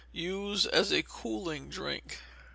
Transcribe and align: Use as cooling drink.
Use 0.15 0.65
as 0.65 0.91
cooling 1.07 1.69
drink. 1.69 2.17